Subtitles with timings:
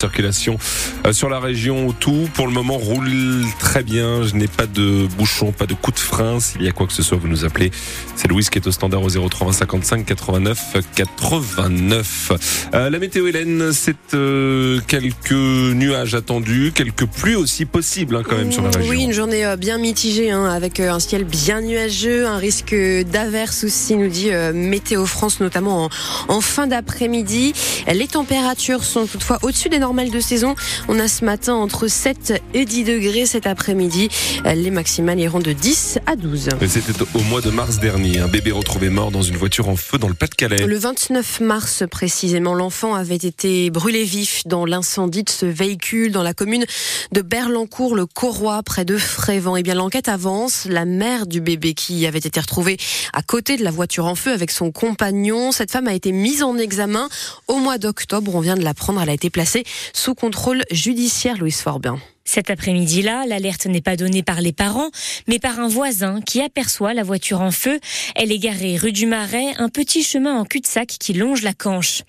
[0.00, 0.58] Circulation
[1.06, 3.10] euh, sur la région, tout pour le moment roule
[3.58, 4.22] très bien.
[4.22, 6.38] Je n'ai pas de bouchon, pas de coup de frein.
[6.38, 7.72] S'il y a quoi que ce soit, vous nous appelez.
[8.14, 12.32] C'est Louis qui est au standard au 03 55 89 89.
[12.74, 18.52] la météo Hélène, c'est euh, quelques nuages attendus, quelques pluies aussi possibles hein, quand même
[18.52, 18.88] sur la région.
[18.88, 23.64] Oui, une journée euh, bien mitigée hein, avec un ciel bien nuageux, un risque d'averse
[23.64, 25.88] aussi, nous dit Météo France, notamment en,
[26.28, 27.52] en fin d'après-midi.
[27.92, 30.54] Les températures sont toutefois au-dessus des de saison.
[30.88, 34.10] On a ce matin entre 7 et 10 degrés cet après-midi.
[34.44, 36.50] Les maximales iront de 10 à 12.
[36.68, 38.18] C'était au mois de mars dernier.
[38.18, 40.66] Un bébé retrouvé mort dans une voiture en feu dans le Pas-de-Calais.
[40.66, 46.22] Le 29 mars précisément, l'enfant avait été brûlé vif dans l'incendie de ce véhicule dans
[46.22, 46.66] la commune
[47.12, 49.56] de Berlancourt, le Corroy, près de Frévent.
[49.56, 50.66] Et eh bien l'enquête avance.
[50.68, 52.76] La mère du bébé qui avait été retrouvée
[53.14, 55.50] à côté de la voiture en feu avec son compagnon.
[55.50, 57.08] Cette femme a été mise en examen
[57.48, 58.34] au mois d'octobre.
[58.34, 59.00] On vient de l'apprendre.
[59.00, 61.98] Elle a été placée sous contrôle judiciaire, Louise Forbin.
[62.28, 64.90] Cet après-midi-là, l'alerte n'est pas donnée par les parents,
[65.28, 67.80] mais par un voisin qui aperçoit la voiture en feu.
[68.14, 72.02] Elle est garée rue du Marais, un petit chemin en cul-de-sac qui longe la Canche.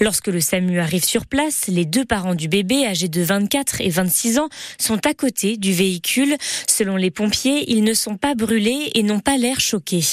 [0.00, 3.90] Lorsque le SAMU arrive sur place, les deux parents du bébé, âgés de 24 et
[3.90, 6.36] 26 ans, sont à côté du véhicule.
[6.66, 10.06] Selon les pompiers, ils ne sont pas brûlés et n'ont pas l'air choqués.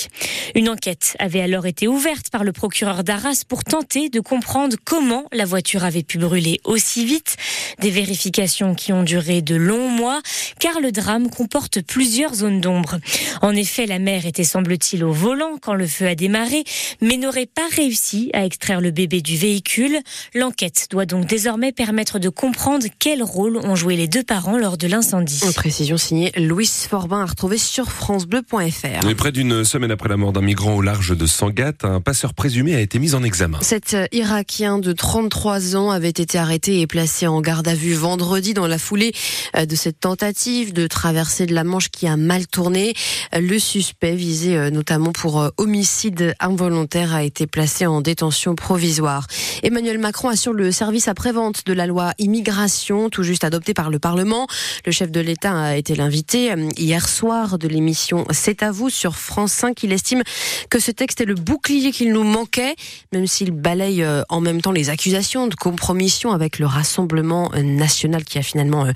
[0.55, 5.23] Une enquête avait alors été ouverte par le procureur d'Arras pour tenter de comprendre comment
[5.31, 7.37] la voiture avait pu brûler aussi vite.
[7.79, 10.21] Des vérifications qui ont duré de longs mois,
[10.59, 12.99] car le drame comporte plusieurs zones d'ombre.
[13.41, 16.63] En effet, la mère était, semble-t-il, au volant quand le feu a démarré,
[17.01, 19.97] mais n'aurait pas réussi à extraire le bébé du véhicule.
[20.33, 24.77] L'enquête doit donc désormais permettre de comprendre quel rôle ont joué les deux parents lors
[24.77, 25.41] de l'incendie.
[25.45, 29.15] Une précision signée Louis Forbin à retrouver sur francebleu.fr.
[29.17, 32.75] Près d'une semaine après la mort d'un migrant au large de Sangat, un passeur présumé
[32.75, 33.59] a été mis en examen.
[33.61, 38.53] Cet Irakien de 33 ans avait été arrêté et placé en garde à vue vendredi
[38.53, 39.13] dans la foulée
[39.55, 42.93] de cette tentative de traverser de la Manche qui a mal tourné.
[43.33, 49.27] Le suspect, visé euh, notamment pour euh, homicide involontaire, a été placé en détention provisoire.
[49.63, 53.99] Emmanuel Macron assure le service après-vente de la loi immigration, tout juste adoptée par le
[53.99, 54.47] Parlement.
[54.85, 59.15] Le chef de l'État a été l'invité hier soir de l'émission C'est à vous sur
[59.15, 59.83] France 5.
[59.83, 60.23] Il estime
[60.69, 62.75] que ce texte est le bouclier qu'il nous manquait,
[63.11, 68.37] même s'il balaye en même temps les accusations de compromission avec le Rassemblement national qui
[68.37, 68.87] a finalement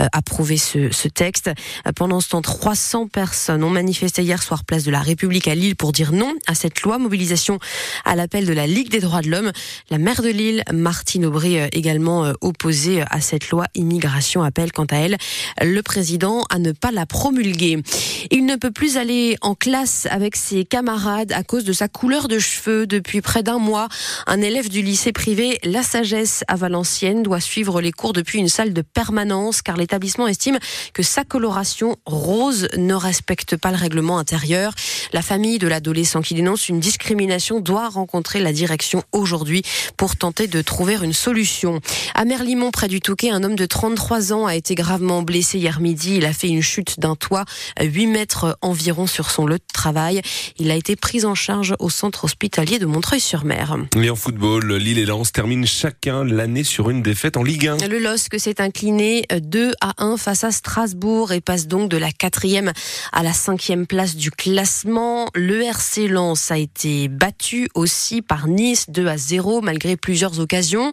[0.00, 1.50] euh, approuvé ce, ce, texte.
[1.86, 5.54] Euh, pendant ce temps, 300 personnes ont manifesté hier soir place de la République à
[5.54, 6.98] Lille pour dire non à cette loi.
[6.98, 7.58] Mobilisation
[8.04, 9.52] à l'appel de la Ligue des droits de l'homme.
[9.90, 14.84] La maire de Lille, Martine Aubry, euh, également opposée à cette loi immigration, appelle quant
[14.86, 15.16] à elle
[15.62, 17.82] le président à ne pas la promulguer.
[18.30, 22.28] Il ne peut plus aller en classe avec ses camarades à cause de sa couleur
[22.28, 22.86] de cheveux.
[22.86, 23.88] Depuis près d'un mois,
[24.26, 28.48] un élève du lycée privé La Sagesse à Valenciennes doit suivre les cours depuis une
[28.48, 30.58] salle de permanence car l'établissement estime
[30.92, 34.72] que sa coloration rose ne respecte pas le règlement intérieur.
[35.12, 39.62] La famille de l'adolescent qui dénonce une discrimination doit rencontrer la direction aujourd'hui
[39.96, 41.80] pour tenter de trouver une solution.
[42.14, 45.80] À Merlimont, près du Touquet, un homme de 33 ans a été gravement blessé hier
[45.80, 46.16] midi.
[46.16, 47.44] Il a fait une chute d'un toit,
[47.80, 50.22] 8 mètres environ sur son lieu de travail.
[50.58, 53.76] Il a été pris en charge au centre hospitalier de Montreuil-sur-Mer.
[54.00, 57.88] Et en football, Lille et Lens terminent chacun l'année sur une défaite en Ligue 1.
[57.88, 62.12] Le LOSC s'est incliné 2 à 1 face à Strasbourg et passe donc de la
[62.12, 62.72] quatrième
[63.12, 65.28] à la cinquième place du classement.
[65.34, 70.92] Le RC Lens a été battu aussi par Nice 2 à 0 malgré plusieurs occasions.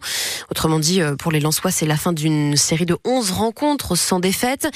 [0.50, 4.20] Autrement dit, euh, pour les Lensois, c'est la fin d'une série de 11 rencontres sans
[4.20, 4.68] défaite.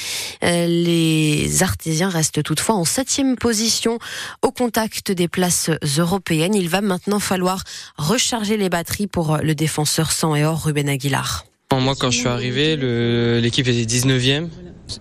[0.42, 3.98] Euh, les Artésiens restent toutefois en septième position
[4.42, 6.54] au contact des places européennes.
[6.54, 7.62] Il va maintenant falloir
[7.96, 11.44] recharger les batteries pour le défenseur sans et or Ruben Aguilar.
[11.74, 12.76] Moi, quand je suis arrivé,
[13.40, 14.48] l'équipe était 19e.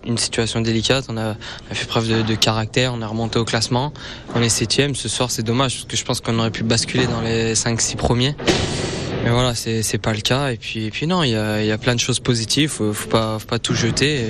[0.04, 1.04] Une situation délicate.
[1.08, 1.36] On a,
[1.70, 2.92] fait preuve de, caractère.
[2.92, 3.92] On a remonté au classement.
[4.34, 4.94] On est 7e.
[4.94, 7.94] Ce soir, c'est dommage parce que je pense qu'on aurait pu basculer dans les 5-6
[7.94, 8.34] premiers.
[9.26, 10.52] Mais voilà, c'est pas le cas.
[10.52, 12.70] Et puis et puis non, il y a, y a plein de choses positives.
[12.70, 14.20] Faut, faut pas faut pas tout jeter.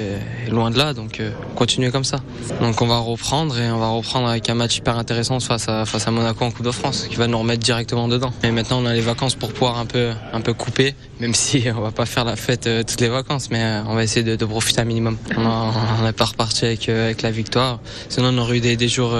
[0.47, 2.21] Et, loin de là, donc euh, continuer comme ça.
[2.63, 5.85] Donc on va reprendre et on va reprendre avec un match hyper intéressant face à
[5.85, 8.33] face à Monaco en Coupe de France, qui va nous remettre directement dedans.
[8.43, 11.67] Et maintenant on a les vacances pour pouvoir un peu un peu couper, même si
[11.77, 14.25] on va pas faire la fête euh, toutes les vacances, mais euh, on va essayer
[14.25, 15.19] de, de profiter un minimum.
[15.37, 17.81] On n'est pas reparti avec avec la victoire.
[18.09, 19.15] Sinon on aurait eu des, des jours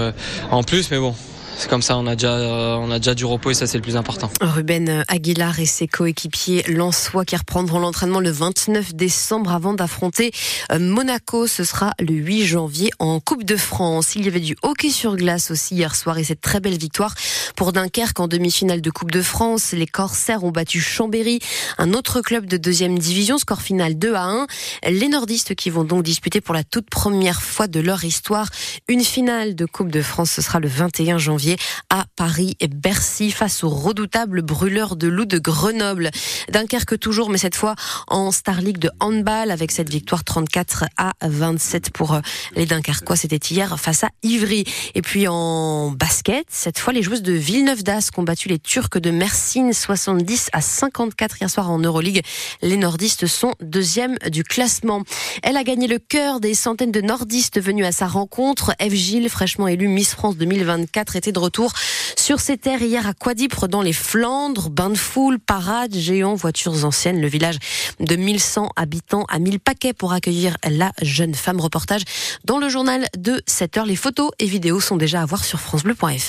[0.51, 1.15] en plus, mais bon
[1.59, 2.37] c'est comme ça, on a déjà,
[2.79, 4.31] on a déjà du repos et ça c'est le plus important.
[4.43, 10.33] Ruben Aguilar et ses coéquipiers Lançois qui reprendront l'entraînement le 29 décembre avant d'affronter
[10.71, 11.47] euh, Monaco.
[11.47, 14.15] Ce sera le 8 janvier en Coupe de France.
[14.17, 17.15] Il y avait du hockey sur glace aussi hier soir et cette très belle victoire
[17.57, 19.73] pour Dunkerque en demi-finale de Coupe de France.
[19.73, 21.39] Les Corsaires ont battu Chambéry,
[21.79, 24.47] un autre club de deuxième division, score final 2 à 1.
[24.91, 28.49] Les nordistes qui vont donc disputer pour la toute première fois de leur histoire
[28.89, 30.33] une finale de Coupe de France.
[30.33, 31.46] Ce sera le 21 janvier
[31.91, 36.11] à Paris et Bercy face aux redoutables brûleurs de loup de Grenoble.
[36.53, 37.75] Dunkerque toujours, mais cette fois
[38.09, 42.21] en Star League de handball avec cette victoire 34 à 27 pour
[42.55, 43.17] les Dunkerquois.
[43.17, 44.65] C'était hier face à Ivry.
[44.95, 48.99] Et puis en basket, cette fois les joueuses de Villeneuve d'Ascq ont battu les Turcs
[48.99, 52.23] de Mersin 70 à 54 hier soir en Euroleague.
[52.63, 55.03] Les nordistes sont deuxième du classement.
[55.43, 58.73] Elle a gagné le cœur des centaines de nordistes venus à sa rencontre.
[58.79, 61.73] Eve Gilles, fraîchement élue Miss France 2024, était de retour
[62.17, 64.71] sur ses terres hier à Quadipre dans les Flandres.
[64.71, 67.21] Bain de foule, parade, géants, voitures anciennes.
[67.21, 67.59] Le village
[68.01, 71.61] de 1100 habitants à 1000 paquets pour accueillir la jeune femme.
[71.61, 72.03] Reportage
[72.45, 73.87] dans le journal de 7 heures.
[73.87, 76.25] Les photos et vidéos sont déjà à voir sur francebleu.fr.